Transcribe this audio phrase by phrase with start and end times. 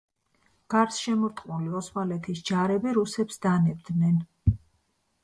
[0.73, 4.19] გარსშემორტყმული ოსმალეთის ჯარები რუსებს დანებდნენ.